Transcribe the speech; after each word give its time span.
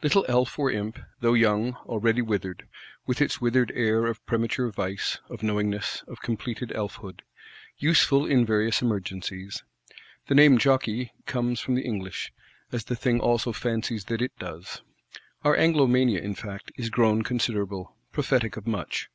_Little 0.04 0.24
elf, 0.28 0.60
or 0.60 0.70
imp; 0.70 1.00
though 1.22 1.34
young, 1.34 1.72
already 1.86 2.22
withered; 2.22 2.68
with 3.04 3.20
its 3.20 3.40
withered 3.40 3.72
air 3.74 4.06
of 4.06 4.24
premature 4.26 4.70
vice, 4.70 5.18
of 5.28 5.42
knowingness, 5.42 6.04
of 6.06 6.22
completed 6.22 6.70
elf 6.72 6.98
hood: 7.02 7.22
useful 7.78 8.24
in 8.24 8.46
various 8.46 8.80
emergencies. 8.80 9.64
The 10.28 10.36
name 10.36 10.56
jokei 10.56 10.58
(jockey) 10.60 11.12
comes 11.26 11.58
from 11.58 11.74
the 11.74 11.84
English; 11.84 12.32
as 12.70 12.84
the 12.84 12.94
thing 12.94 13.18
also 13.18 13.50
fancies 13.52 14.04
that 14.04 14.22
it 14.22 14.38
does. 14.38 14.82
Our 15.42 15.56
Anglomania, 15.56 16.20
in 16.20 16.36
fact, 16.36 16.70
is 16.76 16.88
grown 16.88 17.22
considerable; 17.24 17.96
prophetic 18.12 18.56
of 18.56 18.68
much. 18.68 19.08